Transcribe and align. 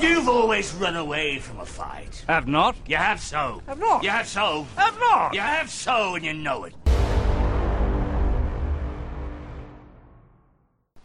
You've 0.00 0.26
always 0.28 0.72
run 0.74 0.96
away 0.96 1.38
from 1.38 1.60
a 1.60 1.66
fight. 1.66 2.24
Have 2.26 2.48
not? 2.48 2.76
You 2.86 2.96
have 2.96 3.20
so. 3.20 3.62
Have 3.66 3.78
not? 3.78 4.02
You 4.02 4.08
have 4.08 4.26
so. 4.26 4.66
Have 4.76 4.98
not? 4.98 5.34
You 5.34 5.40
have 5.40 5.68
so, 5.68 6.14
and 6.14 6.24
you 6.24 6.32
know 6.32 6.64
it. 6.64 6.74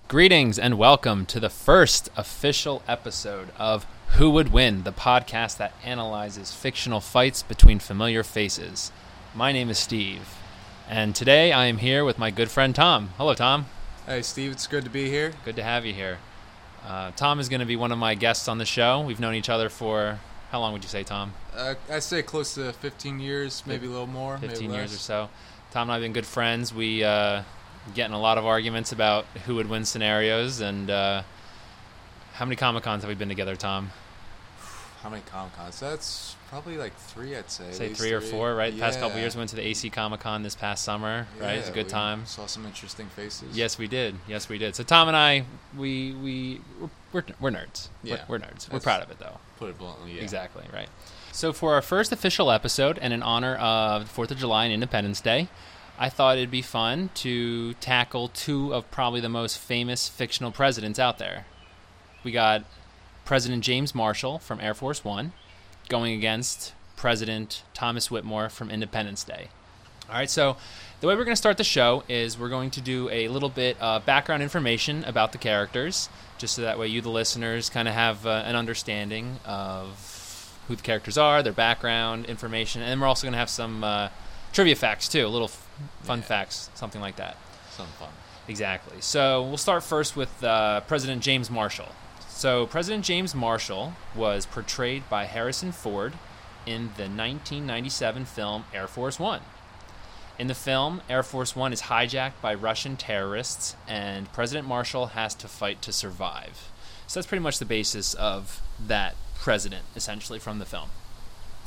Greetings 0.08 0.58
and 0.58 0.78
welcome 0.78 1.26
to 1.26 1.40
the 1.40 1.50
first 1.50 2.10
official 2.16 2.82
episode 2.88 3.50
of 3.58 3.86
Who 4.16 4.30
Would 4.30 4.54
Win, 4.54 4.84
the 4.84 4.94
podcast 4.94 5.58
that 5.58 5.74
analyzes 5.84 6.54
fictional 6.54 7.02
fights 7.02 7.44
between 7.44 7.80
familiar 7.80 8.24
faces. 8.24 8.94
My 9.36 9.52
name 9.52 9.70
is 9.70 9.78
Steve, 9.78 10.30
and 10.90 11.14
today 11.14 11.52
I 11.52 11.66
am 11.66 11.80
here 11.80 12.06
with 12.06 12.18
my 12.18 12.32
good 12.32 12.50
friend 12.50 12.74
Tom. 12.74 13.10
Hello, 13.18 13.34
Tom. 13.34 13.66
Hey, 14.06 14.22
Steve, 14.22 14.54
it's 14.54 14.66
good 14.66 14.86
to 14.86 14.90
be 14.90 15.10
here. 15.10 15.34
Good 15.44 15.58
to 15.58 15.64
have 15.64 15.86
you 15.86 15.94
here. 15.94 16.20
Uh, 16.88 17.12
Tom 17.18 17.42
is 17.42 17.50
going 17.50 17.60
to 17.60 17.66
be 17.66 17.76
one 17.76 17.92
of 17.92 17.98
my 17.98 18.16
guests 18.16 18.48
on 18.48 18.60
the 18.60 18.66
show. 18.66 19.02
We've 19.02 19.20
known 19.20 19.36
each 19.36 19.50
other 19.50 19.68
for 19.68 20.20
how 20.52 20.62
long 20.62 20.72
would 20.72 20.84
you 20.84 20.90
say, 20.90 21.04
Tom? 21.04 21.34
Uh, 21.54 21.76
I 21.90 22.00
say 22.00 22.22
close 22.22 22.56
to 22.56 22.72
15 22.72 23.20
years, 23.20 23.62
maybe 23.66 23.88
a 23.88 23.90
little 23.90 24.08
more. 24.08 24.38
15 24.38 24.70
maybe 24.70 24.74
years 24.80 24.94
or 24.94 24.98
so. 24.98 25.30
Tom 25.72 25.84
and 25.84 25.92
I 25.92 25.96
have 25.96 26.02
been 26.02 26.14
good 26.14 26.26
friends. 26.26 26.74
We 26.74 27.04
uh, 27.04 27.44
get 27.94 28.06
in 28.06 28.14
a 28.14 28.20
lot 28.20 28.38
of 28.38 28.46
arguments 28.46 28.94
about 28.94 29.26
who 29.46 29.56
would 29.56 29.70
win 29.70 29.84
scenarios. 29.84 30.62
And 30.62 30.90
uh, 30.90 31.24
how 32.34 32.46
many 32.46 32.56
Comic 32.56 32.84
Cons 32.84 33.04
have 33.04 33.10
we 33.10 33.16
been 33.16 33.28
together, 33.28 33.58
Tom? 33.58 33.92
How 35.02 35.10
many 35.10 35.22
Comic 35.28 35.56
Cons? 35.56 35.80
That's 35.80 36.36
probably 36.50 36.78
like 36.78 36.96
three, 36.96 37.36
I'd 37.36 37.52
say. 37.52 37.72
Say 37.72 37.94
three 37.94 38.12
or 38.12 38.22
four, 38.22 38.56
right? 38.56 38.74
The 38.74 38.80
past 38.80 39.00
couple 39.00 39.20
years, 39.20 39.36
we 39.36 39.40
went 39.40 39.52
to 39.52 39.56
the 39.56 39.66
AC 39.66 39.90
Comic 39.90 40.22
Con 40.22 40.44
this 40.44 40.56
past 40.56 40.84
summer, 40.84 41.28
right? 41.40 41.58
It's 41.60 41.70
a 41.70 41.74
good 41.74 41.90
time. 41.90 42.26
Saw 42.26 42.48
some 42.48 42.66
interesting 42.66 43.08
faces. 43.08 43.56
Yes, 43.56 43.78
we 43.78 43.88
did. 43.88 44.16
Yes, 44.28 44.50
we 44.50 44.58
did. 44.58 44.76
So 44.76 44.84
Tom 44.84 45.08
and 45.08 45.16
I, 45.16 45.46
we 45.78 46.14
we 46.14 46.62
we're 47.14 47.24
we're 47.40 47.52
nerds. 47.52 47.90
Yeah. 48.04 48.24
We're, 48.28 48.38
we're 48.38 48.46
nerds. 48.46 48.72
We're 48.72 48.80
proud 48.80 49.04
of 49.04 49.12
it, 49.12 49.20
though. 49.20 49.38
Put 49.58 49.70
it 49.70 49.78
bluntly, 49.78 50.14
yeah. 50.14 50.22
Exactly, 50.22 50.64
right. 50.74 50.90
So, 51.32 51.54
for 51.54 51.76
our 51.76 51.82
first 51.84 52.12
official 52.12 52.52
episode 52.52 52.98
and 53.00 53.14
in 53.14 53.22
honor 53.22 53.56
of 53.56 54.14
the 54.14 54.22
4th 54.22 54.32
of 54.32 54.38
July 54.38 54.66
and 54.66 54.74
Independence 54.74 55.22
Day, 55.22 55.50
I 56.00 56.10
thought 56.10 56.38
it'd 56.38 56.50
be 56.52 56.62
fun 56.62 57.12
to 57.16 57.74
tackle 57.76 58.30
two 58.30 58.74
of 58.74 58.90
probably 58.92 59.20
the 59.22 59.30
most 59.30 59.60
famous 59.60 60.08
fictional 60.08 60.52
presidents 60.52 60.98
out 61.00 61.18
there. 61.18 61.46
We 62.24 62.32
got 62.32 62.64
President 63.28 63.62
James 63.62 63.94
Marshall 63.94 64.40
from 64.40 64.62
Air 64.62 64.74
Force 64.74 65.04
One 65.04 65.34
going 65.90 66.14
against 66.14 66.74
President 66.96 67.62
Thomas 67.74 68.10
Whitmore 68.10 68.48
from 68.48 68.72
Independence 68.72 69.26
Day. 69.26 69.50
All 70.10 70.16
right, 70.16 70.30
so 70.30 70.56
the 71.02 71.08
way 71.08 71.14
we're 71.16 71.26
going 71.26 71.34
to 71.34 71.36
start 71.36 71.58
the 71.58 71.66
show 71.66 72.04
is 72.08 72.40
we're 72.40 72.48
going 72.48 72.72
to 72.72 72.80
do 72.82 73.10
a 73.10 73.28
little 73.28 73.50
bit 73.50 73.76
of 73.82 74.06
background 74.06 74.42
information 74.42 75.04
about 75.04 75.34
the 75.34 75.38
characters, 75.38 76.08
just 76.38 76.56
so 76.56 76.62
that 76.62 76.80
way 76.80 76.88
you, 76.88 77.02
the 77.02 77.10
listeners, 77.10 77.70
kind 77.70 77.90
of 77.90 77.94
have 77.94 78.26
uh, 78.26 78.44
an 78.46 78.56
understanding 78.56 79.40
of 79.44 80.58
who 80.70 80.78
the 80.78 80.82
characters 80.82 81.18
are, 81.18 81.44
their 81.44 81.52
background 81.52 82.26
information, 82.28 82.82
and 82.82 82.90
then 82.90 83.00
we're 83.02 83.08
also 83.08 83.24
going 83.26 83.34
to 83.34 83.38
have 83.40 83.50
some 83.50 83.84
uh, 83.84 84.08
trivia 84.54 84.76
facts 84.78 85.10
too, 85.10 85.28
little 85.28 85.50
f- 85.50 85.68
fun 86.04 86.20
Yeah. 86.20 86.26
facts, 86.26 86.70
something 86.76 87.02
like 87.02 87.18
that. 87.18 87.36
Some 87.72 87.88
fun. 88.00 88.10
Exactly. 88.48 89.02
So 89.02 89.44
we'll 89.44 89.58
start 89.58 89.84
first 89.84 90.16
with 90.16 90.42
uh, 90.42 90.80
President 90.88 91.22
James 91.22 91.52
Marshall. 91.52 91.90
So 92.38 92.68
President 92.68 93.04
James 93.04 93.34
Marshall 93.34 93.94
was 94.16 94.46
portrayed 94.46 95.10
by 95.10 95.26
Harrison 95.26 95.72
Ford 95.72 96.14
in 96.68 96.92
the 96.96 97.10
1997 97.10 98.26
film 98.26 98.66
Air 98.72 98.86
Force 98.86 99.20
One. 99.20 99.42
In 100.38 100.46
the 100.46 100.54
film, 100.54 101.02
Air 101.10 101.24
Force 101.24 101.56
One 101.56 101.74
is 101.74 101.84
hijacked 101.84 102.40
by 102.40 102.54
Russian 102.54 102.96
terrorists, 102.96 103.76
and 103.88 104.32
President 104.34 104.68
Marshall 104.68 105.08
has 105.08 105.34
to 105.34 105.48
fight 105.48 105.82
to 105.82 105.92
survive. 105.92 106.70
So 107.08 107.20
that's 107.20 107.26
pretty 107.26 107.42
much 107.42 107.58
the 107.58 107.66
basis 107.66 108.14
of 108.14 108.62
that 108.80 109.16
president, 109.34 109.86
essentially, 109.96 110.38
from 110.38 110.60
the 110.60 110.66
film. 110.66 110.90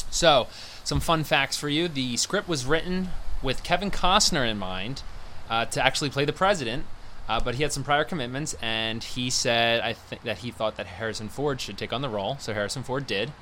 So, 0.09 0.47
some 0.84 1.00
fun 1.00 1.25
facts 1.25 1.56
for 1.56 1.69
you. 1.69 1.88
The 1.88 2.16
script 2.16 2.48
was 2.48 2.64
written 2.64 3.09
with 3.42 3.64
Kevin 3.64 3.91
Costner 3.91 4.48
in 4.48 4.56
mind 4.56 5.03
uh, 5.48 5.64
to 5.64 5.84
actually 5.84 6.10
play 6.10 6.25
the 6.25 6.32
president, 6.32 6.84
uh, 7.28 7.41
but 7.41 7.54
he 7.56 7.62
had 7.62 7.72
some 7.72 7.84
prior 7.84 8.04
commitments, 8.04 8.54
and 8.60 9.03
he 9.03 9.31
said 9.31 9.81
I 9.81 9.92
think 9.92 10.22
that 10.22 10.38
he 10.38 10.50
thought 10.50 10.76
that 10.76 10.86
Harrison 10.86 11.28
Ford 11.28 11.60
should 11.60 11.78
take 11.78 11.92
on 11.92 12.03
the 12.03 12.08
role, 12.08 12.36
so 12.38 12.53
Harrison 12.54 12.82
Ford 12.82 13.06
did. 13.06 13.32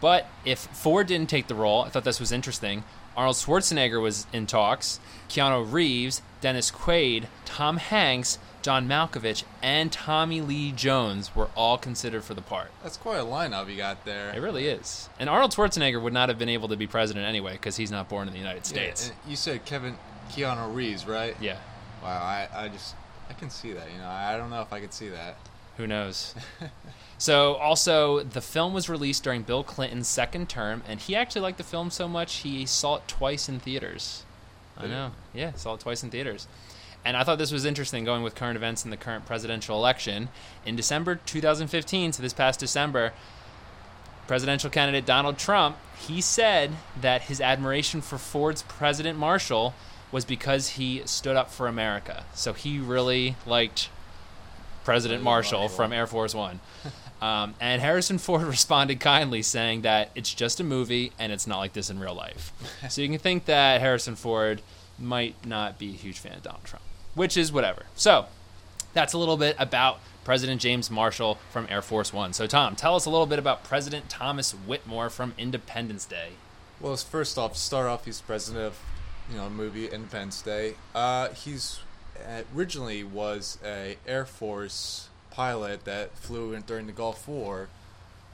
But 0.00 0.26
if 0.44 0.58
Ford 0.60 1.06
didn't 1.06 1.30
take 1.30 1.46
the 1.46 1.54
role, 1.54 1.82
I 1.82 1.88
thought 1.88 2.04
this 2.04 2.20
was 2.20 2.32
interesting. 2.32 2.84
Arnold 3.16 3.36
Schwarzenegger 3.36 4.02
was 4.02 4.26
in 4.32 4.46
talks, 4.46 4.98
Keanu 5.28 5.70
Reeves, 5.70 6.20
Dennis 6.40 6.70
Quaid, 6.70 7.26
Tom 7.44 7.76
Hanks, 7.76 8.38
John 8.60 8.88
Malkovich, 8.88 9.44
and 9.62 9.92
Tommy 9.92 10.40
Lee 10.40 10.72
Jones 10.72 11.34
were 11.36 11.48
all 11.56 11.78
considered 11.78 12.24
for 12.24 12.34
the 12.34 12.42
part. 12.42 12.72
That's 12.82 12.96
quite 12.96 13.18
a 13.18 13.24
lineup 13.24 13.70
you 13.70 13.76
got 13.76 14.04
there. 14.04 14.30
It 14.34 14.40
really 14.40 14.66
is. 14.66 15.08
And 15.18 15.30
Arnold 15.30 15.52
Schwarzenegger 15.52 16.02
would 16.02 16.12
not 16.12 16.28
have 16.28 16.38
been 16.38 16.48
able 16.48 16.68
to 16.68 16.76
be 16.76 16.86
president 16.86 17.24
anyway 17.24 17.52
because 17.52 17.76
he's 17.76 17.90
not 17.90 18.08
born 18.08 18.26
in 18.26 18.32
the 18.34 18.40
United 18.40 18.66
States. 18.66 19.08
and 19.10 19.30
you 19.30 19.36
said 19.36 19.64
Kevin 19.64 19.96
Keanu 20.30 20.74
Reeves, 20.74 21.06
right? 21.06 21.36
Yeah. 21.40 21.56
Wow, 22.02 22.20
I, 22.20 22.48
I 22.52 22.68
just 22.68 22.94
I 23.28 23.32
can 23.32 23.50
see 23.50 23.72
that. 23.72 23.90
You 23.92 23.98
know, 23.98 24.08
I 24.08 24.36
don't 24.36 24.50
know 24.50 24.62
if 24.62 24.72
I 24.72 24.80
could 24.80 24.92
see 24.92 25.08
that. 25.08 25.36
Who 25.76 25.86
knows? 25.86 26.34
so, 27.18 27.54
also, 27.54 28.20
the 28.22 28.40
film 28.40 28.72
was 28.72 28.88
released 28.88 29.24
during 29.24 29.42
Bill 29.42 29.64
Clinton's 29.64 30.08
second 30.08 30.48
term, 30.48 30.82
and 30.86 31.00
he 31.00 31.16
actually 31.16 31.42
liked 31.42 31.58
the 31.58 31.64
film 31.64 31.90
so 31.90 32.06
much 32.06 32.36
he 32.36 32.64
saw 32.64 32.96
it 32.96 33.08
twice 33.08 33.48
in 33.48 33.58
theaters. 33.58 34.24
I 34.76 34.82
Did 34.82 34.90
he? 34.90 34.96
know. 34.96 35.10
Yeah, 35.32 35.52
saw 35.54 35.74
it 35.74 35.80
twice 35.80 36.02
in 36.02 36.10
theaters. 36.10 36.46
And 37.04 37.16
I 37.16 37.24
thought 37.24 37.38
this 37.38 37.52
was 37.52 37.64
interesting 37.64 38.04
going 38.04 38.22
with 38.22 38.34
current 38.34 38.56
events 38.56 38.84
in 38.84 38.90
the 38.90 38.96
current 38.96 39.26
presidential 39.26 39.76
election. 39.76 40.28
In 40.64 40.74
December 40.74 41.16
2015, 41.16 42.14
so 42.14 42.22
this 42.22 42.32
past 42.32 42.60
December, 42.60 43.12
presidential 44.26 44.70
candidate 44.70 45.04
Donald 45.04 45.36
Trump, 45.36 45.76
he 45.98 46.20
said 46.20 46.72
that 46.98 47.22
his 47.22 47.40
admiration 47.40 48.00
for 48.00 48.16
Ford's 48.16 48.62
President 48.62 49.18
Marshall 49.18 49.74
was 50.14 50.24
because 50.24 50.68
he 50.68 51.02
stood 51.06 51.34
up 51.34 51.50
for 51.50 51.66
America. 51.66 52.24
So 52.34 52.52
he 52.52 52.78
really 52.78 53.34
liked 53.46 53.88
President 54.84 55.24
Marshall 55.24 55.68
from 55.68 55.92
Air 55.92 56.06
Force 56.06 56.34
One. 56.34 56.60
Um, 57.22 57.54
and 57.58 57.80
Harrison 57.80 58.18
Ford 58.18 58.42
responded 58.46 59.00
kindly, 59.00 59.40
saying 59.40 59.80
that 59.82 60.10
it's 60.14 60.34
just 60.34 60.60
a 60.60 60.64
movie 60.64 61.10
and 61.18 61.32
it's 61.32 61.46
not 61.46 61.56
like 61.56 61.72
this 61.72 61.88
in 61.88 61.98
real 61.98 62.14
life. 62.14 62.52
so 62.90 63.00
you 63.00 63.08
can 63.08 63.18
think 63.18 63.46
that 63.46 63.80
Harrison 63.80 64.14
Ford 64.14 64.60
might 64.98 65.34
not 65.46 65.78
be 65.78 65.90
a 65.90 65.96
huge 65.96 66.18
fan 66.18 66.34
of 66.34 66.42
Donald 66.42 66.64
Trump, 66.64 66.84
which 67.14 67.38
is 67.38 67.50
whatever. 67.50 67.86
So 67.94 68.26
that's 68.92 69.14
a 69.14 69.18
little 69.18 69.38
bit 69.38 69.56
about 69.58 70.00
President 70.22 70.60
James 70.60 70.90
Marshall 70.90 71.38
from 71.50 71.66
Air 71.70 71.80
Force 71.80 72.12
One. 72.12 72.34
So, 72.34 72.46
Tom, 72.46 72.76
tell 72.76 72.94
us 72.94 73.06
a 73.06 73.10
little 73.10 73.26
bit 73.26 73.38
about 73.38 73.64
President 73.64 74.10
Thomas 74.10 74.52
Whitmore 74.52 75.08
from 75.08 75.32
Independence 75.38 76.04
Day. 76.04 76.32
Well, 76.78 76.94
first 76.96 77.38
off, 77.38 77.54
to 77.54 77.58
start 77.58 77.86
off, 77.86 78.04
he's 78.04 78.20
president 78.20 78.66
of, 78.66 78.78
you 79.30 79.36
know, 79.36 79.48
movie 79.48 79.86
Independence 79.86 80.42
Day. 80.42 80.74
Uh, 80.94 81.30
he's 81.30 81.80
uh, 82.18 82.42
originally 82.56 83.04
was 83.04 83.58
a 83.64 83.96
Air 84.06 84.24
Force 84.24 85.08
pilot 85.30 85.84
that 85.84 86.16
flew 86.16 86.52
in 86.52 86.62
during 86.62 86.86
the 86.86 86.92
Gulf 86.92 87.26
War, 87.26 87.68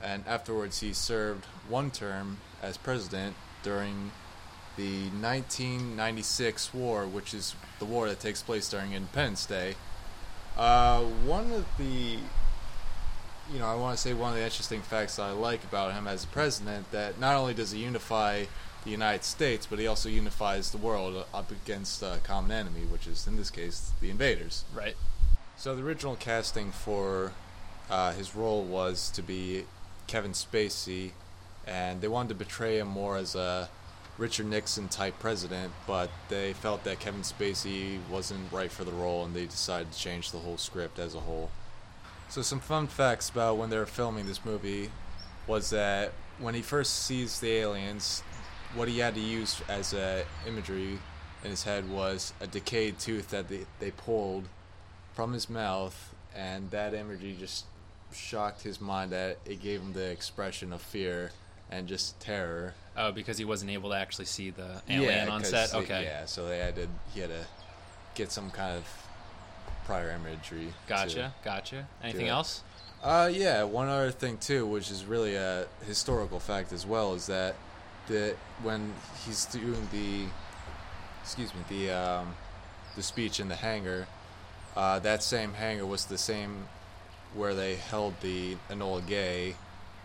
and 0.03 0.25
afterwards 0.27 0.81
he 0.81 0.92
served 0.92 1.45
one 1.69 1.91
term 1.91 2.39
as 2.63 2.77
president 2.77 3.37
during 3.63 4.10
the 4.77 5.09
1996 5.21 6.72
war, 6.72 7.07
which 7.07 7.34
is 7.34 7.54
the 7.78 7.84
war 7.84 8.09
that 8.09 8.21
takes 8.21 8.42
place 8.42 8.69
during 8.69 8.92
Independence 8.92 9.47
Day. 9.47 9.75
Uh, 10.57 11.03
one 11.03 11.53
of 11.53 11.66
the 11.78 12.19
you 13.53 13.59
know, 13.59 13.66
I 13.66 13.75
want 13.75 13.97
to 13.97 14.01
say 14.01 14.15
one 14.15 14.31
of 14.31 14.37
the 14.37 14.45
interesting 14.45 14.81
facts 14.81 15.19
I 15.19 15.33
like 15.33 15.65
about 15.65 15.92
him 15.92 16.07
as 16.07 16.22
a 16.22 16.28
president 16.28 16.91
that 16.92 17.19
not 17.19 17.34
only 17.34 17.53
does 17.53 17.72
he 17.72 17.81
unify 17.81 18.45
the 18.84 18.91
United 18.91 19.24
States, 19.24 19.66
but 19.66 19.78
he 19.78 19.86
also 19.86 20.09
unifies 20.09 20.71
the 20.71 20.78
world 20.78 21.24
up 21.34 21.50
against 21.50 22.03
a 22.03 22.18
common 22.22 22.50
enemy, 22.50 22.80
which 22.91 23.06
is 23.06 23.27
in 23.27 23.36
this 23.36 23.50
case 23.50 23.92
the 24.00 24.10
invaders. 24.10 24.65
Right. 24.74 24.97
So 25.56 25.77
the 25.77 25.82
original 25.82 26.16
casting 26.16 26.72
for 26.72 27.32
uh, 27.91 28.12
his 28.12 28.34
role 28.34 28.62
was 28.62 29.10
to 29.10 29.22
be 29.22 29.65
Kevin 30.06 30.32
Spacey, 30.32 31.12
and 31.66 32.00
they 32.00 32.09
wanted 32.09 32.30
to 32.30 32.34
portray 32.36 32.78
him 32.78 32.88
more 32.88 33.16
as 33.16 33.34
a 33.34 33.68
Richard 34.16 34.47
Nixon 34.47 34.88
type 34.88 35.18
president, 35.18 35.72
but 35.86 36.10
they 36.28 36.53
felt 36.53 36.84
that 36.84 37.00
Kevin 37.00 37.22
Spacey 37.22 37.98
wasn't 38.10 38.50
right 38.53 38.71
for 38.71 38.84
the 38.84 38.92
role, 38.92 39.24
and 39.24 39.34
they 39.34 39.47
decided 39.47 39.92
to 39.92 39.98
change 39.98 40.30
the 40.30 40.38
whole 40.38 40.59
script 40.59 40.98
as 40.98 41.15
a 41.15 41.21
whole. 41.21 41.50
So 42.28 42.42
some 42.42 42.60
fun 42.60 42.86
facts 42.86 43.28
about 43.28 43.56
when 43.56 43.71
they 43.71 43.77
were 43.78 43.86
filming 43.86 44.27
this 44.27 44.44
movie 44.44 44.91
was 45.47 45.71
that 45.71 46.12
when 46.38 46.54
he 46.54 46.62
first 46.62 47.04
sees 47.04 47.41
the 47.41 47.50
aliens, 47.50 48.22
what 48.75 48.89
he 48.89 48.99
had 48.99 49.15
to 49.15 49.21
use 49.21 49.61
as 49.69 49.93
a 49.95 50.25
imagery 50.47 50.99
in 51.45 51.51
his 51.51 51.65
head 51.65 51.89
was 51.91 52.33
a 52.41 52.47
decayed 52.47 52.99
tooth 52.99 53.31
that 53.31 53.49
they, 53.49 53.67
they 53.78 53.91
pulled 53.91 54.45
from 55.15 55.33
his 55.33 55.49
mouth, 55.51 56.15
and 56.37 56.71
that 56.71 56.95
imagery 56.95 57.34
just 57.39 57.65
shocked 58.13 58.63
his 58.63 58.81
mind 58.81 59.13
that 59.13 59.39
it 59.45 59.63
gave 59.63 59.81
him 59.81 59.93
the 59.93 60.11
expression 60.11 60.72
of 60.72 60.81
fear 60.83 61.31
and 61.71 61.87
just 61.89 62.19
terror. 62.21 62.75
Oh, 62.97 63.13
because 63.13 63.39
he 63.39 63.45
wasn't 63.45 63.71
able 63.71 63.91
to 63.91 63.97
actually 63.97 64.25
see 64.25 64.51
the 64.51 64.83
alien 64.89 65.28
on 65.28 65.41
'cause 65.41 65.51
set. 65.51 65.71
they- 65.71 65.78
Okay, 65.78 66.03
yeah, 66.05 66.27
so 66.27 66.47
they 66.47 66.59
had 66.59 66.75
to 66.77 66.89
he 67.15 67.21
had 67.21 67.31
to 67.31 67.45
get 68.15 68.31
some 68.33 68.51
kind 68.51 68.77
of 68.77 68.84
prior 69.87 70.11
imagery. 70.11 70.73
gotcha, 70.87 71.33
gotcha. 71.45 71.87
Anything 72.03 72.28
else? 72.28 72.63
Uh, 73.03 73.31
yeah. 73.33 73.63
One 73.63 73.89
other 73.89 74.11
thing 74.11 74.37
too, 74.39 74.66
which 74.66 74.91
is 74.91 75.05
really 75.05 75.34
a 75.37 75.66
historical 75.87 76.39
fact 76.39 76.73
as 76.73 76.84
well, 76.84 77.15
is 77.15 77.27
that 77.27 77.55
the 78.10 78.34
when 78.62 78.92
he's 79.24 79.47
doing 79.47 79.89
the, 79.92 80.27
excuse 81.22 81.54
me, 81.54 81.60
the 81.68 81.91
um, 81.91 82.34
the 82.97 83.03
speech 83.03 83.41
in 83.41 83.48
the 83.48 83.57
hangar, 83.57 84.07
uh, 84.77 84.98
that 84.98 85.22
same 85.22 85.54
hangar 85.54 85.86
was 85.86 86.07
the 86.07 86.18
same 86.18 86.66
where 87.34 87.54
they 87.54 87.77
held 87.77 88.21
the 88.21 88.57
Enola 88.68 89.07
Gay, 89.07 89.54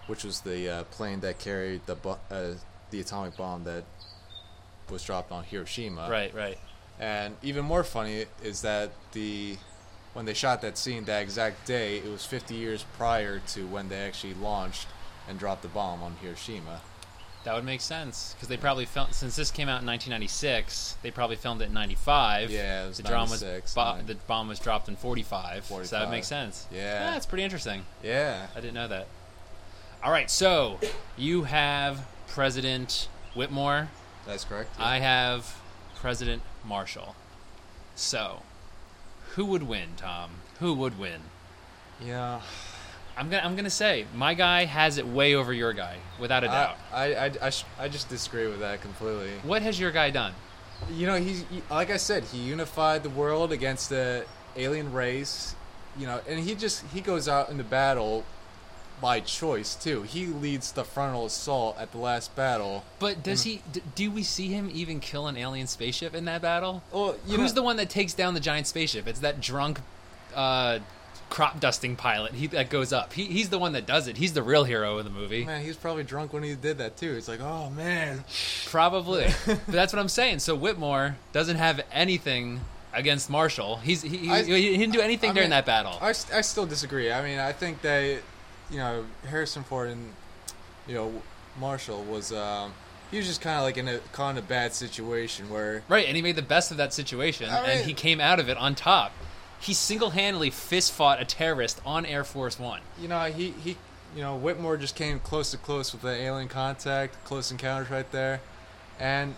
which 0.08 0.24
was 0.24 0.42
the 0.42 0.70
uh, 0.70 0.84
plane 0.86 1.20
that 1.22 1.40
carried 1.40 1.86
the 1.88 1.96
bu- 1.96 2.22
uh, 2.32 2.54
the 2.92 3.02
atomic 3.02 3.36
bomb 3.36 3.64
that 3.64 3.84
was 4.90 5.04
dropped 5.04 5.32
on 5.32 5.44
Hiroshima. 5.44 6.08
Right, 6.10 6.34
right. 6.34 6.60
And 7.00 7.36
even 7.42 7.66
more 7.66 7.84
funny 7.84 8.26
is 8.44 8.62
that 8.62 8.92
the 9.12 9.58
when 10.14 10.26
they 10.26 10.34
shot 10.34 10.62
that 10.62 10.78
scene 10.78 11.04
that 11.06 11.22
exact 11.24 11.66
day, 11.66 11.98
it 11.98 12.10
was 12.10 12.26
50 12.26 12.54
years 12.54 12.86
prior 12.98 13.40
to 13.48 13.68
when 13.68 13.90
they 13.90 13.98
actually 13.98 14.36
launched 14.36 14.88
and 15.28 15.38
dropped 15.38 15.64
the 15.64 15.68
bomb 15.68 16.02
on 16.02 16.16
Hiroshima. 16.22 16.80
That 17.46 17.54
would 17.54 17.64
make 17.64 17.80
sense 17.82 18.34
because 18.34 18.48
they 18.50 18.58
probably 18.58 18.86
filmed 18.86 19.14
since 19.14 19.36
this 19.36 19.52
came 19.52 19.70
out 19.70 19.82
in 19.82 19.86
1996. 19.88 20.98
They 21.04 21.12
probably 21.12 21.36
filmed 21.36 21.62
it 21.62 21.66
in 21.66 21.74
95. 21.74 22.50
Yeah, 22.50 22.86
it 22.86 22.88
was 22.88 22.98
the 22.98 23.04
drama 23.04 23.32
was 23.32 23.44
bo- 23.74 24.00
the 24.06 24.16
bomb 24.28 24.48
was 24.48 24.60
dropped 24.60 24.90
in 24.90 24.96
45. 24.96 25.66
So 25.66 25.84
that 25.84 26.02
would 26.02 26.10
make 26.10 26.24
sense. 26.24 26.68
Yeah. 26.74 27.12
that's 27.12 27.28
pretty 27.28 27.44
interesting. 27.44 27.86
Yeah. 28.04 28.48
I 28.56 28.60
didn't 28.60 28.74
know 28.74 28.88
that. 28.88 29.08
All 30.04 30.12
right, 30.12 30.30
so 30.30 30.80
you 31.18 31.44
have 31.44 32.06
President 32.28 33.08
Whitmore. 33.36 33.90
That's 34.26 34.44
correct. 34.44 34.72
I 34.80 34.98
have 35.00 35.56
President 35.96 36.42
Marshall. 36.64 37.16
So, 37.96 38.42
who 39.36 39.46
would 39.46 39.64
win, 39.64 39.90
Tom? 39.98 40.32
Who 40.60 40.74
would 40.74 40.98
win? 41.00 41.22
yeah. 42.04 42.42
I'm 43.18 43.30
gonna 43.30 43.44
I'm 43.44 43.56
gonna 43.56 43.70
say 43.70 44.06
my 44.16 44.34
guy 44.34 44.66
has 44.66 44.98
it 44.98 45.08
way 45.08 45.36
over 45.36 45.54
your 45.54 45.74
guy, 45.74 45.98
without 46.20 46.44
a 46.44 46.48
doubt. 46.48 46.78
I, 46.94 47.16
I, 47.16 47.26
I, 47.42 47.52
I 47.80 47.88
just 47.88 48.10
disagree 48.10 48.48
with 48.48 48.60
that 48.60 48.82
completely. 48.82 49.32
what 49.44 49.62
has 49.62 49.80
your 49.80 49.92
guy 49.92 50.10
done? 50.10 50.34
You 50.92 51.08
know, 51.08 51.16
he's 51.18 51.46
he, 51.50 51.62
like 51.70 51.90
I 51.90 51.98
said, 51.98 52.24
he 52.26 52.40
unified 52.40 53.04
the 53.04 53.10
world 53.10 53.52
against 53.52 53.90
the 53.90 54.26
alien 54.58 54.92
race. 54.92 55.56
You 55.98 56.08
know, 56.08 56.20
and 56.28 56.40
he 56.42 56.56
just 56.56 56.84
he 56.94 57.00
goes 57.00 57.30
out 57.30 57.50
into 57.50 57.64
battle 57.64 58.26
by 59.02 59.22
choice 59.22 59.76
too. 59.76 60.02
He 60.04 60.26
leads 60.26 60.74
the 60.74 60.84
frontal 60.84 61.26
assault 61.26 61.78
at 61.80 61.92
the 61.94 61.98
last 61.98 62.36
battle. 62.36 62.84
But 63.00 63.24
does 63.24 63.44
he? 63.44 63.62
D- 63.72 63.82
do 63.96 64.12
we 64.12 64.24
see 64.24 64.48
him 64.50 64.70
even 64.74 65.00
kill 65.00 65.28
an 65.28 65.38
alien 65.38 65.68
spaceship 65.68 66.14
in 66.14 66.26
that 66.26 66.42
battle? 66.42 66.84
Well, 66.92 67.16
you 67.26 67.38
Who's 67.38 67.52
know- 67.52 67.56
the 67.56 67.64
one 67.64 67.78
that 67.78 67.90
takes 67.90 68.14
down 68.14 68.34
the 68.34 68.40
giant 68.42 68.68
spaceship? 68.68 69.08
It's 69.08 69.20
that 69.20 69.40
drunk, 69.40 69.80
uh, 70.36 70.80
crop 71.30 71.60
dusting 71.60 71.96
pilot. 71.96 72.34
He 72.34 72.48
that 72.48 72.70
goes 72.70 72.94
up. 72.94 73.14
He, 73.14 73.26
he's 73.26 73.50
the 73.50 73.60
one 73.60 73.74
that 73.74 73.86
does 73.86 74.08
it. 74.08 74.18
He's 74.18 74.34
the 74.34 74.44
real 74.44 74.64
hero 74.64 74.98
of 74.98 75.04
the 75.06 75.12
movie. 75.12 75.46
Man, 75.46 75.62
he 75.62 75.68
was 75.68 75.78
probably 75.78 76.04
drunk 76.04 76.34
when 76.34 76.44
he 76.44 76.56
did 76.56 76.78
that 76.78 76.98
too. 76.98 77.14
It's 77.14 77.28
like, 77.28 77.42
oh 77.42 77.70
man. 77.72 78.24
Probably. 78.68 79.28
but 79.46 79.66
that's 79.68 79.94
what 79.94 80.00
I'm 80.00 80.10
saying. 80.10 80.40
So 80.40 80.56
Whitmore 80.56 81.18
doesn't 81.34 81.58
have 81.58 81.82
anything 81.92 82.62
against 82.94 83.30
Marshall. 83.30 83.78
He's 83.78 84.02
he, 84.02 84.18
he, 84.18 84.32
I- 84.32 84.44
he 84.44 84.78
didn't 84.78 84.94
do 84.94 85.02
anything 85.02 85.32
I 85.32 85.34
during 85.34 85.46
mean, 85.46 85.50
that 85.52 85.66
battle. 85.66 85.98
I, 86.02 86.10
I 86.10 86.42
still 86.42 86.66
disagree. 86.66 87.12
I 87.12 87.22
mean, 87.24 87.40
I 87.40 87.52
think 87.52 87.82
that 87.82 88.22
you 88.70 88.78
know 88.78 89.06
Harrison 89.28 89.64
Ford 89.64 89.90
and 89.90 90.12
you 90.88 90.96
know 90.96 91.22
Marshall 91.60 92.04
was 92.04 92.32
um, 92.32 92.74
he 93.12 93.18
was 93.18 93.28
just 93.28 93.42
kind 93.42 93.58
of 93.58 93.64
like 93.64 93.78
in 93.78 93.88
a 93.88 94.00
kind 94.12 94.38
of 94.38 94.48
bad 94.48 94.74
situation 94.74 95.50
where 95.50 95.84
Right, 95.88 96.08
and 96.08 96.16
he 96.16 96.22
made 96.22 96.36
the 96.36 96.42
best 96.42 96.72
of 96.72 96.78
that 96.78 96.94
situation, 96.94 97.50
I 97.50 97.68
and 97.70 97.86
he 97.86 97.94
came 97.94 98.20
out 98.22 98.40
of 98.40 98.50
it 98.50 98.58
on 98.58 98.76
top. 98.76 99.12
He 99.60 99.74
single-handedly 99.74 100.52
fist 100.52 100.92
fought 100.92 101.22
a 101.22 101.26
terrorist 101.26 101.82
on 101.86 102.06
Air 102.06 102.24
Force 102.24 102.60
One. 102.60 102.82
you 103.02 103.08
know 103.08 103.24
he 103.26 103.52
he 103.52 103.78
you 104.16 104.22
know 104.22 104.36
Whitmore 104.36 104.78
just 104.78 104.96
came 104.96 105.20
close 105.20 105.52
to 105.52 105.58
close 105.58 105.92
with 105.92 106.02
the 106.02 106.14
alien 106.14 106.48
contact, 106.48 107.24
close 107.26 107.52
encounters 107.52 107.90
right 107.90 108.10
there, 108.12 108.42
and 109.00 109.36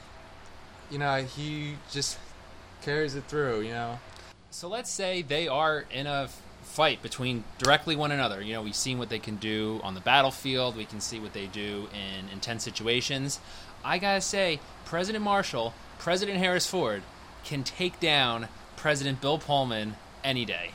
you 0.91 0.97
know 0.99 1.23
he 1.23 1.75
just 1.91 2.17
carries 2.81 3.15
it 3.15 3.23
through. 3.25 3.61
You 3.61 3.71
know. 3.71 3.99
So 4.51 4.67
let's 4.67 4.89
say 4.89 5.21
they 5.21 5.47
are 5.47 5.85
in 5.91 6.07
a 6.07 6.29
fight 6.63 7.01
between 7.01 7.43
directly 7.57 7.95
one 7.95 8.11
another. 8.11 8.41
You 8.41 8.53
know, 8.53 8.61
we've 8.61 8.75
seen 8.75 8.99
what 8.99 9.09
they 9.09 9.19
can 9.19 9.37
do 9.37 9.79
on 9.83 9.95
the 9.95 10.01
battlefield. 10.01 10.75
We 10.75 10.85
can 10.85 10.99
see 10.99 11.19
what 11.19 11.33
they 11.33 11.47
do 11.47 11.87
in 11.93 12.29
intense 12.29 12.63
situations. 12.63 13.39
I 13.83 13.97
gotta 13.99 14.21
say, 14.21 14.59
President 14.85 15.23
Marshall, 15.23 15.73
President 15.97 16.37
Harris 16.37 16.67
Ford, 16.67 17.03
can 17.43 17.63
take 17.63 17.99
down 17.99 18.47
President 18.75 19.21
Bill 19.21 19.37
Pullman 19.37 19.95
any 20.27 20.44
day. 20.44 20.71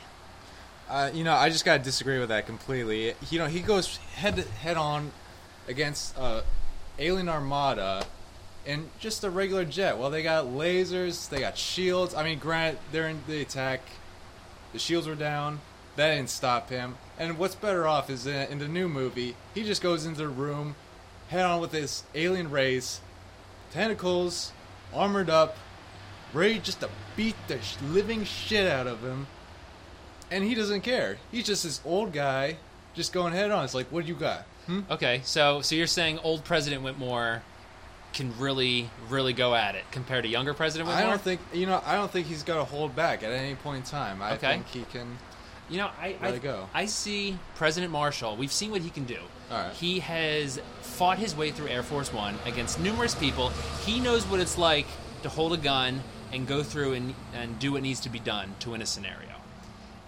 Uh, 0.89 1.11
you 1.13 1.23
know, 1.23 1.33
I 1.33 1.49
just 1.49 1.63
gotta 1.63 1.81
disagree 1.81 2.19
with 2.19 2.29
that 2.29 2.47
completely. 2.47 3.13
You 3.29 3.39
know, 3.39 3.45
he 3.45 3.59
goes 3.59 3.97
head 4.15 4.37
head 4.37 4.77
on 4.77 5.11
against 5.67 6.17
uh, 6.17 6.41
alien 6.97 7.29
armada 7.29 8.05
and 8.65 8.89
just 8.99 9.23
a 9.23 9.29
regular 9.29 9.63
jet. 9.63 9.97
Well, 9.97 10.09
they 10.09 10.23
got 10.23 10.45
lasers, 10.45 11.29
they 11.29 11.39
got 11.39 11.57
shields. 11.57 12.15
I 12.15 12.23
mean, 12.23 12.39
granted, 12.39 12.79
they're 12.91 13.07
in 13.07 13.21
the 13.27 13.41
attack. 13.41 13.81
The 14.73 14.79
shields 14.79 15.07
were 15.07 15.15
down. 15.15 15.61
That 15.95 16.15
didn't 16.15 16.31
stop 16.31 16.69
him. 16.69 16.95
And 17.19 17.37
what's 17.37 17.55
better 17.55 17.87
off 17.87 18.09
is 18.09 18.25
in, 18.25 18.47
in 18.49 18.57
the 18.57 18.67
new 18.67 18.89
movie, 18.89 19.35
he 19.53 19.63
just 19.63 19.83
goes 19.83 20.05
into 20.05 20.21
the 20.21 20.27
room, 20.27 20.75
head 21.29 21.45
on 21.45 21.61
with 21.61 21.71
this 21.71 22.03
alien 22.15 22.49
race, 22.49 22.99
tentacles, 23.71 24.51
armored 24.93 25.29
up, 25.29 25.57
ready 26.33 26.57
just 26.57 26.79
to 26.79 26.89
beat 27.15 27.35
the 27.47 27.59
living 27.83 28.23
shit 28.23 28.67
out 28.67 28.87
of 28.87 29.01
him 29.01 29.27
and 30.33 30.43
he 30.43 30.55
doesn't 30.55 30.81
care. 30.81 31.17
He's 31.31 31.45
just 31.45 31.63
this 31.63 31.79
old 31.85 32.11
guy, 32.13 32.57
just 32.93 33.13
going 33.13 33.33
head 33.33 33.51
on. 33.51 33.63
It's 33.63 33.73
like, 33.73 33.87
what 33.91 34.03
do 34.03 34.07
you 34.09 34.15
got? 34.17 34.41
Hmm? 34.65 34.81
Okay, 34.89 35.21
so 35.23 35.61
so 35.61 35.75
you're 35.75 35.87
saying 35.87 36.19
old 36.19 36.43
President 36.43 36.83
Whitmore 36.83 37.43
can 38.13 38.31
really, 38.37 38.89
really 39.09 39.33
go 39.33 39.55
at 39.55 39.75
it 39.75 39.83
compared 39.91 40.23
to 40.23 40.29
younger 40.29 40.53
President 40.53 40.87
Whitmore? 40.87 41.05
I 41.05 41.09
don't 41.09 41.21
think 41.21 41.41
you 41.53 41.65
know. 41.65 41.81
I 41.85 41.95
don't 41.95 42.11
think 42.11 42.27
he's 42.27 42.43
got 42.43 42.57
to 42.57 42.63
hold 42.63 42.95
back 42.95 43.23
at 43.23 43.31
any 43.31 43.55
point 43.55 43.77
in 43.77 43.83
time. 43.83 44.21
I 44.21 44.33
Okay. 44.33 44.47
think 44.53 44.67
he 44.67 44.83
can. 44.91 45.17
You 45.69 45.77
know, 45.77 45.89
I 45.99 46.15
I, 46.21 46.37
go. 46.37 46.67
I 46.73 46.85
see 46.85 47.37
President 47.55 47.91
Marshall. 47.91 48.35
We've 48.35 48.51
seen 48.51 48.69
what 48.71 48.81
he 48.81 48.89
can 48.89 49.05
do. 49.05 49.19
All 49.49 49.57
right. 49.63 49.73
He 49.73 49.99
has 49.99 50.59
fought 50.81 51.17
his 51.17 51.35
way 51.35 51.51
through 51.51 51.67
Air 51.69 51.83
Force 51.83 52.11
One 52.13 52.35
against 52.45 52.79
numerous 52.79 53.15
people. 53.15 53.49
He 53.85 53.99
knows 53.99 54.25
what 54.27 54.39
it's 54.39 54.57
like 54.57 54.85
to 55.23 55.29
hold 55.29 55.53
a 55.53 55.57
gun 55.57 56.01
and 56.31 56.45
go 56.47 56.63
through 56.63 56.93
and, 56.93 57.15
and 57.33 57.57
do 57.59 57.71
what 57.71 57.81
needs 57.81 57.99
to 58.01 58.09
be 58.09 58.19
done 58.19 58.55
to 58.59 58.71
win 58.71 58.81
a 58.81 58.85
scenario. 58.85 59.32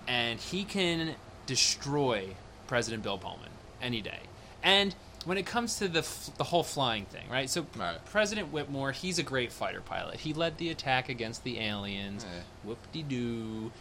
And 0.07 0.39
he 0.39 0.63
can 0.63 1.15
destroy 1.45 2.29
President 2.67 3.03
Bill 3.03 3.17
Pullman 3.17 3.49
any 3.81 4.01
day. 4.01 4.19
And 4.63 4.95
when 5.25 5.37
it 5.37 5.45
comes 5.45 5.77
to 5.79 5.87
the 5.87 5.99
f- 5.99 6.29
the 6.37 6.43
whole 6.43 6.63
flying 6.63 7.05
thing, 7.05 7.27
right? 7.29 7.49
So 7.49 7.65
Right. 7.75 7.97
President 8.05 8.51
Whitmore, 8.53 8.91
he's 8.91 9.17
a 9.19 9.23
great 9.23 9.51
fighter 9.51 9.81
pilot. 9.81 10.19
He 10.19 10.33
led 10.33 10.57
the 10.57 10.69
attack 10.69 11.09
against 11.09 11.43
the 11.43 11.59
aliens. 11.59 12.23
Yeah. 12.31 12.41
Whoop 12.63 12.77
de 12.91 13.01
doo 13.03 13.71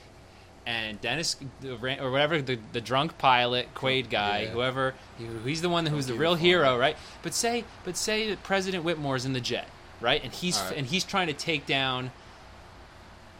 and 0.66 0.98
Dennis 1.02 1.36
or 1.62 2.10
whatever 2.10 2.40
the, 2.40 2.58
the 2.72 2.80
drunk 2.80 3.18
pilot 3.18 3.68
Quaid 3.74 4.08
guy 4.08 4.44
Yeah. 4.44 4.48
whoever 4.48 4.94
he's 5.44 5.60
the 5.60 5.68
one 5.68 5.84
who's 5.84 6.06
the 6.06 6.14
real 6.14 6.36
hero 6.36 6.78
right 6.78 6.96
but 7.22 7.34
say 7.34 7.64
but 7.84 7.98
say 7.98 8.30
that 8.30 8.42
President 8.42 8.82
Whitmore's 8.82 9.26
in 9.26 9.34
the 9.34 9.42
jet 9.42 9.68
right 10.00 10.24
and 10.24 10.32
he's 10.32 10.58
right. 10.58 10.78
and 10.78 10.86
he's 10.86 11.04
trying 11.04 11.26
to 11.26 11.34
take 11.34 11.66
down 11.66 12.12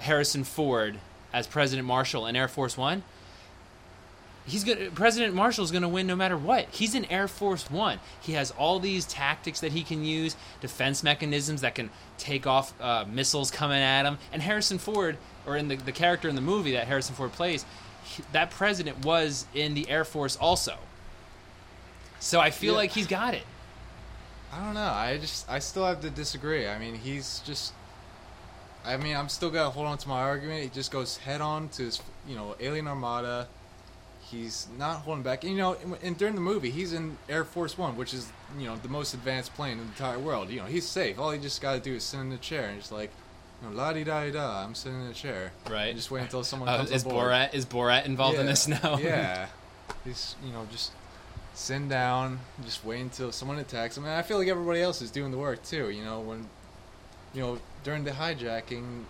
Harrison 0.01 0.45
Ford 0.45 0.99
as 1.35 1.47
President 1.47 1.87
Marshall 1.87 2.27
in 2.27 2.35
Air 2.37 2.49
Force 2.49 2.79
1 2.79 3.03
he's 4.47 4.63
going 4.63 4.91
President 4.91 5.35
Marshall's 5.35 5.71
going 5.71 5.83
to 5.83 5.89
win 5.89 6.07
no 6.07 6.15
matter 6.15 6.37
what. 6.37 6.67
He's 6.71 6.95
in 6.95 7.07
Air 7.07 7.29
Force 7.29 7.71
1. 7.71 7.99
He 8.21 8.33
has 8.35 8.51
all 8.51 8.79
these 8.79 9.07
tactics 9.07 9.61
that 9.61 9.73
he 9.73 9.83
can 9.83 10.05
use, 10.05 10.37
defense 10.61 11.03
mechanisms 11.03 11.63
that 11.63 11.75
can 11.75 11.89
take 12.19 12.47
off 12.47 12.79
uh, 12.81 13.07
missiles 13.11 13.51
coming 13.51 13.81
at 13.81 14.05
him. 14.05 14.19
And 14.33 14.43
Harrison 14.43 14.77
Ford 14.79 15.17
or 15.47 15.57
in 15.57 15.69
the, 15.69 15.77
the 15.77 15.93
character 15.93 16.29
in 16.29 16.35
the 16.35 16.43
movie 16.43 16.73
that 16.73 16.87
Harrison 16.87 17.15
Ford 17.15 17.33
plays, 17.33 17.65
he- 18.05 18.23
that 18.33 18.51
president 18.51 19.03
was 19.05 19.47
in 19.55 19.73
the 19.73 19.89
Air 19.89 20.05
Force 20.05 20.37
also. 20.37 20.77
So 22.21 22.39
I 22.39 22.51
feel 22.51 22.73
Yeah. 22.73 22.79
like 22.81 22.91
he's 22.91 23.07
got 23.07 23.33
it. 23.33 23.45
I 24.53 24.63
don't 24.63 24.75
know. 24.75 24.81
I 24.83 25.17
just 25.19 25.51
I 25.51 25.59
still 25.59 25.87
have 25.87 26.01
to 26.03 26.11
disagree. 26.11 26.69
I 26.69 26.79
mean, 26.79 26.95
he's 26.97 27.41
just. 27.47 27.73
I 28.87 28.97
mean, 28.97 29.17
I'm 29.17 29.29
still 29.29 29.51
gonna 29.51 29.71
hold 29.71 29.87
on 29.87 29.99
to 29.99 30.09
my 30.09 30.21
argument. 30.21 30.63
He 30.63 30.69
just 30.69 30.91
goes 30.91 31.17
head 31.19 31.41
on 31.41 31.69
to 31.71 31.85
his, 31.85 32.01
you 32.29 32.37
know, 32.37 32.55
alien 32.61 32.87
armada. 32.89 33.49
he's 34.31 34.67
not 34.79 34.99
holding 35.03 35.23
back. 35.23 35.45
You 35.45 35.55
know, 35.57 35.75
and, 35.83 35.97
and 36.03 36.19
during 36.19 36.35
the 36.35 36.41
movie, 36.41 36.71
he's 36.71 36.93
in 36.93 37.17
Air 37.29 37.45
Force 37.45 37.77
One, 37.79 37.97
which 37.97 38.13
is 38.15 38.31
you 38.59 38.67
know 38.67 38.77
the 38.77 38.89
most 38.89 39.15
advanced 39.15 39.55
plane 39.55 39.73
in 39.73 39.79
the 39.79 39.85
entire 39.85 40.19
world. 40.19 40.51
You 40.51 40.61
know, 40.61 40.67
he's 40.67 40.87
safe. 40.87 41.19
All 41.19 41.31
he 41.31 41.39
just 41.39 41.61
got 41.63 41.75
to 41.75 41.81
do 41.81 41.95
is 41.95 42.05
sit 42.05 42.21
in 42.21 42.31
the 42.31 42.37
chair 42.39 42.69
and 42.69 42.79
just 42.79 42.93
like, 42.93 43.11
you 43.63 43.69
know, 43.71 43.77
la 43.77 43.93
di 43.93 44.05
da 44.05 44.31
da. 44.31 44.65
I'm 44.65 44.75
sitting 44.75 45.01
in 45.01 45.07
a 45.09 45.15
chair. 45.15 45.53
Right. 45.71 45.87
And 45.89 45.97
just 45.97 46.11
wait 46.11 46.23
until 46.23 46.45
someone 46.45 46.69
Uh, 46.69 46.79
comes 46.79 46.91
is 46.91 47.03
aboard. 47.05 47.29
Borat 47.31 47.55
is 47.55 47.65
Borat 47.67 48.05
involved 48.07 48.39
in 48.39 48.47
this 48.47 48.67
now? 48.69 48.99
yeah. 48.99 49.47
He's 50.05 50.37
you 50.45 50.53
know 50.53 50.67
just 50.71 50.93
sitting 51.55 51.89
down, 51.89 52.41
just 52.65 52.85
wait 52.85 53.01
until 53.01 53.31
someone 53.33 53.59
attacks 53.59 53.97
him. 53.97 54.05
And 54.05 54.13
I 54.13 54.23
feel 54.23 54.39
like 54.39 54.49
everybody 54.49 54.81
else 54.83 55.01
is 55.01 55.11
doing 55.11 55.31
the 55.31 55.39
work 55.39 55.63
too. 55.63 55.91
You 55.91 56.05
know 56.05 56.21
when, 56.21 56.49
you 57.35 57.41
know 57.43 57.59
during 57.83 58.05
the 58.05 58.13
hijacking, 58.13 59.05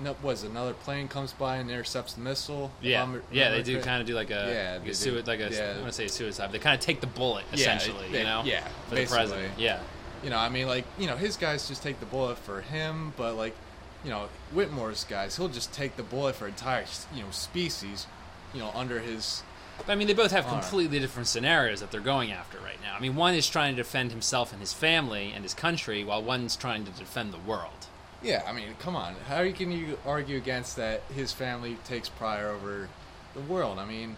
no, 0.00 0.16
was 0.22 0.42
another 0.42 0.72
plane 0.74 1.08
comes 1.08 1.32
by 1.32 1.56
and 1.56 1.70
intercepts 1.70 2.14
the 2.14 2.20
missile. 2.20 2.70
Yeah, 2.80 3.06
yeah, 3.32 3.50
they 3.50 3.62
do 3.62 3.80
kind 3.80 4.00
of 4.00 4.06
do 4.06 4.14
like 4.14 4.30
a, 4.30 4.50
Yeah, 4.52 4.78
like 4.80 4.88
a, 4.90 4.94
sui- 4.94 5.22
like 5.22 5.40
a 5.40 5.50
Yeah. 5.50 5.74
I 5.76 5.80
want 5.80 5.86
to 5.88 5.92
say 5.92 6.06
suicide. 6.08 6.52
They 6.52 6.58
kind 6.58 6.74
of 6.74 6.80
take 6.80 7.00
the 7.00 7.06
bullet 7.06 7.44
Yeah, 7.52 7.58
essentially, 7.60 8.08
they- 8.10 8.18
you 8.18 8.24
know, 8.24 8.42
yeah, 8.44 8.66
for 8.88 8.94
the 8.96 9.06
president. 9.06 9.52
Yeah, 9.58 9.80
You 10.24 10.30
know, 10.30 10.38
I 10.38 10.48
mean, 10.48 10.66
like 10.66 10.84
you 10.98 11.06
know, 11.06 11.16
his 11.16 11.36
guys 11.36 11.68
just 11.68 11.82
take 11.82 12.00
the 12.00 12.06
bullet 12.06 12.38
for 12.38 12.60
him, 12.60 13.12
but 13.16 13.34
like, 13.34 13.54
you 14.04 14.10
know, 14.10 14.28
Whitmore's 14.52 15.04
guys, 15.04 15.36
he'll 15.36 15.48
just 15.48 15.72
take 15.72 15.96
the 15.96 16.02
bullet 16.02 16.34
for 16.36 16.46
entire 16.48 16.84
you 17.14 17.22
know 17.22 17.30
species, 17.30 18.06
you 18.54 18.60
know, 18.60 18.70
under 18.74 19.00
his 19.00 19.42
but 19.86 19.92
I 19.92 19.94
mean 19.94 20.06
they 20.06 20.14
both 20.14 20.30
have 20.32 20.46
All 20.46 20.52
right. 20.54 20.62
completely 20.62 20.98
different 20.98 21.28
scenarios 21.28 21.80
that 21.80 21.90
they're 21.90 22.00
going 22.00 22.30
after 22.32 22.58
right 22.58 22.80
now. 22.82 22.94
I 22.96 23.00
mean, 23.00 23.16
one 23.16 23.34
is 23.34 23.48
trying 23.48 23.74
to 23.76 23.82
defend 23.82 24.10
himself 24.10 24.52
and 24.52 24.60
his 24.60 24.72
family 24.72 25.32
and 25.34 25.42
his 25.44 25.54
country, 25.54 26.04
while 26.04 26.22
one's 26.22 26.56
trying 26.56 26.84
to 26.84 26.90
defend 26.92 27.32
the 27.32 27.38
world. 27.38 27.86
Yeah, 28.22 28.42
I 28.46 28.52
mean, 28.52 28.64
come 28.80 28.96
on. 28.96 29.14
How 29.28 29.48
can 29.52 29.70
you 29.70 29.96
argue 30.04 30.36
against 30.36 30.76
that? 30.76 31.02
His 31.14 31.32
family 31.32 31.76
takes 31.84 32.08
prior 32.08 32.48
over 32.48 32.88
the 33.34 33.40
world. 33.40 33.78
I 33.78 33.84
mean, 33.84 34.16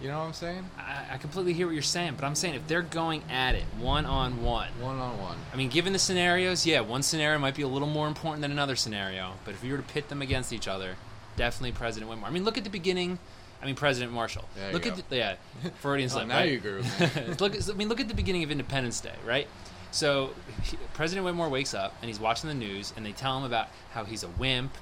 you 0.00 0.08
know 0.08 0.18
what 0.18 0.24
I'm 0.24 0.32
saying? 0.32 0.64
I, 0.78 1.14
I 1.14 1.18
completely 1.18 1.52
hear 1.52 1.66
what 1.66 1.74
you're 1.74 1.82
saying, 1.82 2.14
but 2.16 2.24
I'm 2.24 2.34
saying 2.34 2.54
if 2.54 2.66
they're 2.66 2.80
going 2.80 3.22
at 3.30 3.54
it 3.54 3.64
one 3.78 4.06
on 4.06 4.42
one, 4.42 4.70
One 4.80 4.96
on 4.98 5.18
one. 5.20 5.36
I 5.52 5.56
mean, 5.56 5.68
given 5.68 5.92
the 5.92 5.98
scenarios, 5.98 6.64
yeah, 6.64 6.80
one 6.80 7.02
scenario 7.02 7.38
might 7.38 7.54
be 7.54 7.60
a 7.62 7.68
little 7.68 7.86
more 7.88 8.08
important 8.08 8.40
than 8.40 8.50
another 8.50 8.76
scenario. 8.76 9.32
But 9.44 9.52
if 9.52 9.62
you 9.62 9.72
were 9.72 9.78
to 9.78 9.84
pit 9.84 10.08
them 10.08 10.22
against 10.22 10.50
each 10.54 10.66
other, 10.66 10.96
definitely 11.36 11.72
President 11.72 12.10
Whitmore. 12.10 12.28
I 12.28 12.32
mean, 12.32 12.44
look 12.44 12.58
at 12.58 12.64
the 12.64 12.70
beginning. 12.70 13.18
I 13.62 13.66
mean, 13.66 13.74
President 13.74 14.12
Marshall. 14.12 14.44
There 14.56 14.72
look 14.72 14.86
at 14.86 15.08
the, 15.08 15.16
yeah, 15.16 15.34
Freudian 15.80 16.08
Oh, 16.10 16.14
slip. 16.14 16.28
now 16.28 16.36
right? 16.38 16.50
you 16.50 16.56
agree 16.58 16.76
with 16.76 17.00
me. 17.16 17.34
look, 17.40 17.54
I 17.54 17.72
mean, 17.74 17.88
look 17.88 18.00
at 18.00 18.08
the 18.08 18.14
beginning 18.14 18.42
of 18.42 18.50
Independence 18.50 19.00
Day, 19.00 19.14
right? 19.26 19.46
So 19.90 20.30
he- 20.62 20.78
President 20.94 21.24
Whitmore 21.26 21.48
wakes 21.48 21.74
up 21.74 21.94
and 22.00 22.08
he's 22.08 22.20
watching 22.20 22.48
the 22.48 22.54
news, 22.54 22.92
and 22.96 23.04
they 23.04 23.12
tell 23.12 23.36
him 23.36 23.44
about 23.44 23.68
how 23.92 24.04
he's 24.04 24.22
a 24.22 24.28
wimp 24.28 24.72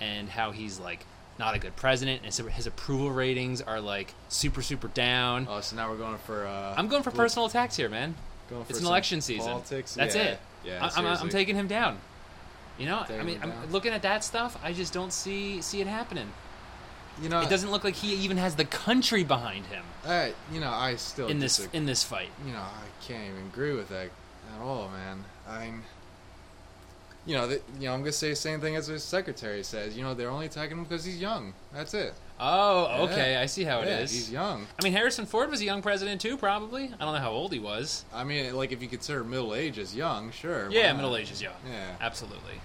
and 0.00 0.28
how 0.28 0.50
he's 0.52 0.78
like 0.80 1.04
not 1.38 1.54
a 1.54 1.58
good 1.58 1.74
president, 1.76 2.22
and 2.24 2.32
so 2.32 2.46
his 2.46 2.66
approval 2.66 3.10
ratings 3.10 3.60
are 3.60 3.80
like 3.80 4.14
super, 4.28 4.62
super 4.62 4.88
down. 4.88 5.46
Oh, 5.50 5.60
so 5.60 5.76
now 5.76 5.90
we're 5.90 5.96
going 5.96 6.18
for. 6.18 6.46
Uh, 6.46 6.74
I'm 6.76 6.88
going 6.88 7.02
for 7.02 7.10
personal 7.10 7.46
attacks 7.46 7.76
here, 7.76 7.88
man. 7.88 8.14
going 8.48 8.64
for 8.64 8.70
It's 8.70 8.80
an 8.80 8.86
election 8.86 9.20
season. 9.20 9.46
Politics. 9.50 9.94
That's 9.94 10.14
yeah. 10.14 10.22
it. 10.22 10.40
Yeah, 10.64 10.90
I'm, 10.94 11.06
I'm 11.06 11.28
taking 11.28 11.56
him 11.56 11.66
down. 11.66 11.98
You 12.78 12.86
know, 12.86 13.04
I 13.08 13.22
mean, 13.22 13.38
I'm 13.42 13.52
looking 13.70 13.92
at 13.92 14.02
that 14.02 14.24
stuff. 14.24 14.58
I 14.62 14.72
just 14.72 14.92
don't 14.92 15.12
see 15.12 15.60
see 15.60 15.80
it 15.80 15.86
happening. 15.86 16.32
You 17.22 17.28
know, 17.28 17.40
It 17.40 17.50
doesn't 17.50 17.70
look 17.70 17.84
like 17.84 17.94
he 17.94 18.14
even 18.14 18.38
has 18.38 18.56
the 18.56 18.64
country 18.64 19.22
behind 19.22 19.66
him 19.66 19.84
I, 20.06 20.32
you 20.50 20.60
know, 20.60 20.70
I 20.70 20.96
still 20.96 21.28
in 21.28 21.40
this 21.40 21.58
disagree. 21.58 21.78
in 21.78 21.86
this 21.86 22.02
fight. 22.02 22.30
you 22.46 22.52
know, 22.52 22.60
I 22.60 23.04
can't 23.06 23.24
even 23.30 23.46
agree 23.52 23.74
with 23.74 23.90
that 23.90 24.08
at 24.56 24.62
all, 24.62 24.88
man. 24.88 25.24
I'm, 25.46 25.82
you 27.26 27.36
know, 27.36 27.46
the, 27.46 27.60
you 27.78 27.86
know, 27.86 27.94
I'm 27.94 28.00
gonna 28.00 28.12
say 28.12 28.30
the 28.30 28.36
same 28.36 28.60
thing 28.60 28.74
as 28.76 28.86
the 28.88 28.98
secretary 28.98 29.62
says. 29.62 29.96
You 29.96 30.02
know, 30.02 30.14
they're 30.14 30.30
only 30.30 30.46
attacking 30.46 30.76
him 30.76 30.84
because 30.84 31.04
he's 31.04 31.20
young. 31.20 31.54
That's 31.72 31.94
it. 31.94 32.14
Oh, 32.40 33.04
okay, 33.04 33.32
Yeah. 33.34 33.40
I 33.40 33.46
see 33.46 33.62
how 33.62 33.80
it 33.80 33.86
yeah, 33.88 33.98
is. 34.00 34.10
He's 34.12 34.30
young. 34.32 34.66
I 34.80 34.82
mean, 34.82 34.92
Harrison 34.92 35.26
Ford 35.26 35.48
was 35.48 35.60
a 35.60 35.64
young 35.64 35.80
president 35.82 36.20
too, 36.20 36.36
probably. 36.36 36.84
I 36.98 37.04
don't 37.04 37.14
know 37.14 37.20
how 37.20 37.30
old 37.30 37.52
he 37.52 37.60
was. 37.60 38.04
I 38.12 38.24
mean, 38.24 38.54
like 38.56 38.72
if 38.72 38.82
you 38.82 38.88
consider 38.88 39.22
middle 39.22 39.54
age 39.54 39.78
as 39.78 39.94
young, 39.94 40.32
sure. 40.32 40.68
Yeah, 40.70 40.92
middle 40.94 41.16
age 41.16 41.30
is 41.30 41.40
young. 41.40 41.54
Yeah. 41.68 41.94
absolutely. 42.00 42.60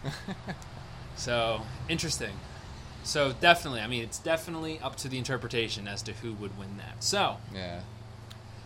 so 1.15 1.61
interesting. 1.89 2.33
So 3.03 3.33
definitely, 3.39 3.81
I 3.81 3.87
mean, 3.87 4.03
it's 4.03 4.19
definitely 4.19 4.79
up 4.81 4.95
to 4.97 5.07
the 5.07 5.17
interpretation 5.17 5.87
as 5.87 6.01
to 6.03 6.13
who 6.13 6.33
would 6.33 6.57
win 6.57 6.77
that. 6.77 7.03
So 7.03 7.37
Yeah. 7.53 7.81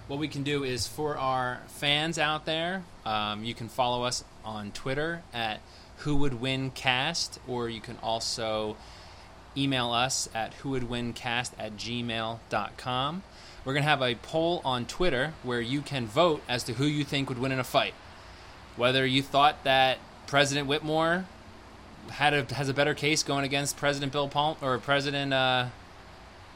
what 0.07 0.19
we 0.19 0.27
can 0.27 0.43
do 0.43 0.63
is 0.63 0.87
for 0.87 1.17
our 1.17 1.61
fans 1.67 2.17
out 2.17 2.45
there, 2.45 2.83
um, 3.05 3.43
you 3.43 3.53
can 3.53 3.67
follow 3.69 4.03
us 4.03 4.23
on 4.43 4.71
Twitter 4.71 5.21
at 5.33 5.59
Who 6.03 6.15
Would 6.17 6.41
Win 6.41 6.71
Cast, 6.71 7.39
or 7.47 7.69
you 7.69 7.81
can 7.81 7.97
also 8.01 8.77
email 9.55 9.91
us 9.91 10.29
at 10.33 10.53
Who 10.55 10.71
Would 10.71 10.89
Win 10.89 11.13
Cast 11.13 11.53
at 11.59 11.77
gmail.com. 11.77 13.23
We're 13.63 13.73
going 13.73 13.83
to 13.83 13.89
have 13.89 14.01
a 14.01 14.15
poll 14.15 14.61
on 14.65 14.85
Twitter 14.85 15.33
where 15.43 15.61
you 15.61 15.81
can 15.81 16.07
vote 16.07 16.41
as 16.49 16.63
to 16.63 16.73
who 16.73 16.85
you 16.85 17.03
think 17.03 17.29
would 17.29 17.37
win 17.37 17.51
in 17.51 17.59
a 17.59 17.63
fight. 17.63 17.93
Whether 18.75 19.05
you 19.05 19.21
thought 19.21 19.63
that 19.63 19.99
President 20.25 20.67
Whitmore 20.67 21.25
had 22.09 22.33
a, 22.33 22.53
has 22.55 22.69
a 22.69 22.73
better 22.73 22.93
case 22.93 23.21
going 23.21 23.45
against 23.45 23.77
President 23.77 24.11
Bill 24.11 24.27
Palm 24.27 24.57
or 24.61 24.77
President 24.79 25.33
uh, 25.33 25.67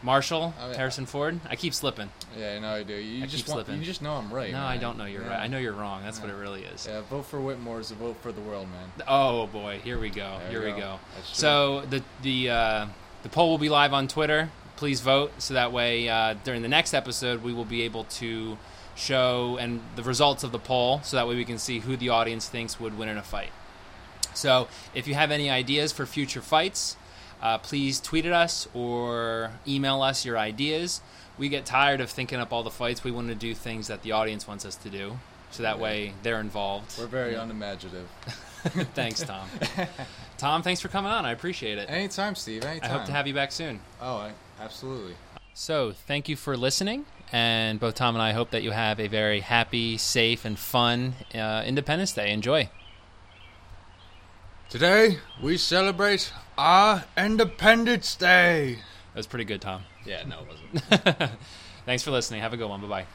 Marshall, 0.04 0.54
I 0.62 0.68
mean, 0.68 0.76
Harrison 0.76 1.06
Ford. 1.06 1.40
I 1.50 1.56
keep 1.56 1.74
slipping. 1.74 2.10
Yeah, 2.38 2.54
I 2.56 2.60
know 2.60 2.70
I 2.70 2.84
do. 2.84 2.94
You 2.94 3.24
I 3.24 3.28
just 3.28 3.46
keep 3.46 3.54
want, 3.56 3.66
slipping. 3.66 3.80
you 3.82 3.86
just 3.88 4.02
know 4.02 4.14
I'm 4.14 4.32
right. 4.32 4.52
No, 4.52 4.60
man. 4.60 4.68
I 4.68 4.78
don't 4.78 4.98
know 4.98 5.06
you're 5.06 5.24
Yeah. 5.24 5.30
right. 5.30 5.40
I 5.40 5.48
know 5.48 5.58
you're 5.58 5.74
wrong. 5.74 6.04
That's 6.04 6.20
what 6.20 6.30
it 6.30 6.36
really 6.36 6.64
is. 6.64 6.86
Yeah, 6.88 7.02
vote 7.10 7.26
for 7.26 7.40
Whitmore 7.42 7.80
is 7.80 7.92
a 7.92 7.96
vote 7.96 8.18
for 8.22 8.32
the 8.32 8.42
world, 8.42 8.68
man. 8.70 8.92
Oh 9.08 9.48
boy, 9.48 9.80
here 9.84 9.98
we 10.00 10.10
go. 10.10 10.38
There 10.42 10.62
here 10.62 10.66
we 10.66 10.72
go. 10.80 10.80
go. 10.80 11.00
So 11.24 11.82
the 11.90 12.04
the 12.22 12.50
uh, 12.50 12.86
the 13.24 13.30
poll 13.30 13.50
will 13.50 13.58
be 13.58 13.70
live 13.70 13.94
on 13.94 14.08
Twitter. 14.08 14.50
Please 14.76 15.02
vote 15.02 15.32
so 15.40 15.54
that 15.54 15.72
way 15.72 16.08
uh, 16.10 16.36
during 16.44 16.62
the 16.62 16.68
next 16.68 16.94
episode 16.94 17.42
we 17.42 17.54
will 17.54 17.66
be 17.66 17.82
able 17.84 18.04
to 18.06 18.58
show 18.96 19.58
and 19.60 19.82
the 19.96 20.04
results 20.04 20.44
of 20.44 20.52
the 20.52 20.60
poll 20.60 21.02
so 21.04 21.18
that 21.18 21.28
way 21.28 21.36
we 21.36 21.46
can 21.46 21.58
see 21.58 21.80
who 21.80 21.98
the 21.98 22.10
audience 22.10 22.48
thinks 22.48 22.80
would 22.80 22.98
win 22.98 23.10
in 23.10 23.18
a 23.18 23.24
fight. 23.24 23.50
So 24.34 24.68
if 24.94 25.08
you 25.08 25.14
have 25.16 25.32
any 25.32 25.50
ideas 25.50 25.92
for 25.94 26.06
future 26.06 26.42
fights, 26.42 26.98
uh, 27.42 27.58
please 27.58 28.00
tweet 28.00 28.26
at 28.26 28.34
us 28.34 28.68
or 28.74 29.52
email 29.68 30.02
us 30.02 30.26
your 30.26 30.38
ideas. 30.38 31.02
We 31.38 31.50
get 31.50 31.66
tired 31.66 32.02
of 32.02 32.10
thinking 32.10 32.40
up 32.40 32.54
all 32.54 32.64
the 32.64 32.72
fights. 32.72 33.04
We 33.04 33.12
want 33.12 33.28
to 33.28 33.36
do 33.36 33.54
things 33.54 33.88
that 33.88 34.04
the 34.04 34.14
audience 34.14 34.48
wants 34.48 34.66
us 34.66 34.76
to 34.78 34.90
do, 34.90 35.18
so 35.52 35.64
that 35.64 35.78
Yeah. 35.78 35.84
way 35.84 36.14
they're 36.24 36.40
involved. 36.40 36.94
We're 36.98 37.08
very 37.08 37.36
unimaginative. 37.36 38.08
thanks, 38.94 39.22
Tom. 39.22 39.48
Tom, 40.38 40.64
thanks 40.64 40.82
for 40.82 40.88
coming 40.88 41.12
on. 41.12 41.26
I 41.26 41.32
appreciate 41.32 41.78
it. 41.78 41.90
Anytime, 41.90 42.36
Steve. 42.36 42.64
Anytime. 42.66 42.90
I 42.90 42.94
hope 42.94 43.06
to 43.06 43.12
have 43.12 43.28
you 43.28 43.34
back 43.34 43.52
soon. 43.52 43.80
Oh, 44.02 44.16
I, 44.18 44.32
absolutely. 44.60 45.16
So, 45.54 45.92
thank 45.94 46.28
you 46.28 46.36
for 46.36 46.58
listening. 46.58 47.06
And 47.32 47.80
both 47.80 47.96
Tom 47.96 48.16
and 48.16 48.22
I 48.22 48.34
hope 48.34 48.52
that 48.52 48.62
you 48.64 48.72
have 48.72 49.00
a 49.00 49.08
very 49.08 49.40
happy, 49.42 49.98
safe, 49.98 50.46
and 50.46 50.58
fun 50.60 51.16
uh, 51.34 51.64
Independence 51.66 52.12
Day. 52.14 52.32
Enjoy. 52.32 52.70
Today 54.70 55.20
we 55.42 55.58
celebrate 55.58 56.34
our 56.58 57.04
Independence 57.18 58.16
Day. 58.16 58.80
That 59.14 59.20
was 59.20 59.28
pretty 59.28 59.46
good, 59.46 59.62
Tom. 59.62 59.84
Yeah, 60.06 60.24
no, 60.28 60.40
it 60.40 60.48
wasn't. 60.48 61.32
Thanks 61.86 62.04
for 62.04 62.12
listening. 62.12 62.42
Have 62.42 62.54
a 62.54 62.58
good 62.58 62.70
one. 62.70 62.82
Bye 62.82 62.88
bye. 62.88 63.04